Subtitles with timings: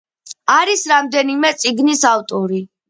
[0.53, 2.69] არის რამდენიმე წიგნის ავტორი.